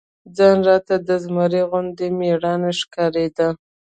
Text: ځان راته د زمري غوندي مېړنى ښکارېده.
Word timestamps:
ځان 0.37 0.57
راته 0.67 0.95
د 1.07 1.09
زمري 1.23 1.61
غوندي 1.69 2.07
مېړنى 2.19 2.71
ښکارېده. 2.79 3.47